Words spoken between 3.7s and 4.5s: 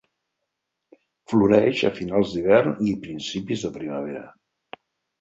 de primavera.